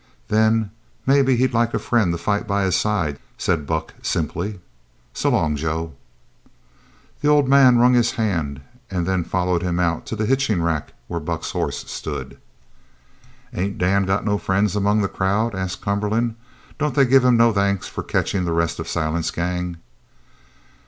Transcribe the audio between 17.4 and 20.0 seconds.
thanks for catching the rest of Silent's gang?"